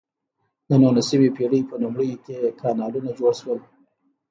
د 0.69 0.71
نولسمې 0.83 1.29
پیړۍ 1.37 1.61
په 1.69 1.75
لومړیو 1.83 2.21
کې 2.25 2.37
کانالونه 2.61 3.09
جوړ 3.19 3.33
شول. 3.41 3.59